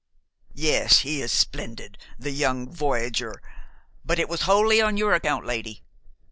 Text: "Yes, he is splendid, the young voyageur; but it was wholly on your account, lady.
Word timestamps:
"Yes, 0.55 1.01
he 1.01 1.21
is 1.21 1.31
splendid, 1.31 1.95
the 2.17 2.31
young 2.31 2.67
voyageur; 2.73 3.39
but 4.03 4.17
it 4.17 4.27
was 4.29 4.41
wholly 4.49 4.81
on 4.81 4.97
your 4.97 5.13
account, 5.13 5.45
lady. 5.45 5.83